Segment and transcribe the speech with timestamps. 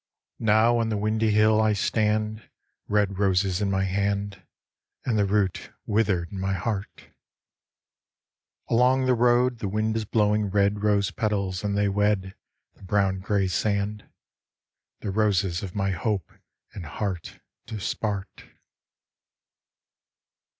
[0.39, 2.49] Now on the windy hill I stand,
[2.87, 4.41] Red roses in my hand,
[5.05, 7.11] And the root withered in my heart.
[8.67, 12.33] Along the road the wind is blowing rod Rose petals and they wed
[12.73, 14.09] The brown grey sand.
[15.01, 16.31] The roses of my hope
[16.73, 18.45] and heart dispart.